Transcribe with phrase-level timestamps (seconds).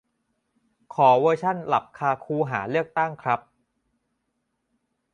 [0.93, 3.39] ขอเวอร์ชันหลับคาคูหาเลือกตั้งครับ